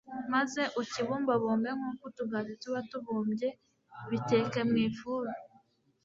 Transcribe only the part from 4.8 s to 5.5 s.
ifuru